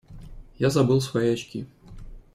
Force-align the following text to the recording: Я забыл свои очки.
Я 0.57 0.71
забыл 0.71 0.99
свои 0.99 1.31
очки. 1.31 1.67